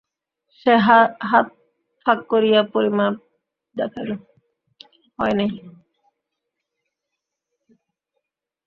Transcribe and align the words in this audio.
সে 0.53 0.73
হাত 1.29 1.47
ফাক 2.05 2.19
করিয়া 2.31 2.61
পরিমাণ 2.73 3.11
দেখাইল। 3.75 4.11